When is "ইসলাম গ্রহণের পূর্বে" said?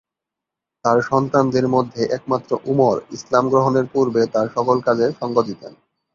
3.11-4.21